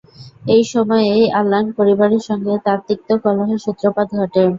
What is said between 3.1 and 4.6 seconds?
কলহের সূত্রপাত ঘটে।